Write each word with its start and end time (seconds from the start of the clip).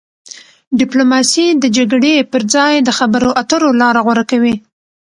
ډیپلوماسي 0.79 1.45
د 1.61 1.65
جګړې 1.77 2.15
پر 2.31 2.41
ځای 2.53 2.73
د 2.83 2.89
خبرو 2.97 3.29
اترو 3.41 3.69
لاره 3.81 3.99
غوره 4.05 4.23
کوي. 4.31 4.55